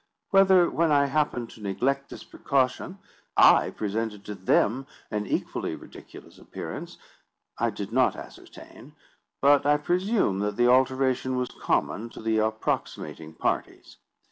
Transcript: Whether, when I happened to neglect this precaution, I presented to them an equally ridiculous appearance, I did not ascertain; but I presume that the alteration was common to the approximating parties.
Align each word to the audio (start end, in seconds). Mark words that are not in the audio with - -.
Whether, 0.31 0.67
when 0.67 0.91
I 0.91 1.05
happened 1.05 1.51
to 1.51 1.61
neglect 1.61 2.09
this 2.09 2.23
precaution, 2.23 2.97
I 3.37 3.69
presented 3.69 4.25
to 4.25 4.33
them 4.33 4.87
an 5.11 5.27
equally 5.27 5.75
ridiculous 5.75 6.39
appearance, 6.39 6.97
I 7.59 7.69
did 7.69 7.91
not 7.91 8.15
ascertain; 8.15 8.95
but 9.43 9.67
I 9.67 9.77
presume 9.77 10.39
that 10.39 10.55
the 10.57 10.65
alteration 10.67 11.37
was 11.37 11.49
common 11.49 12.09
to 12.13 12.19
the 12.19 12.39
approximating 12.39 13.35
parties. 13.35 13.97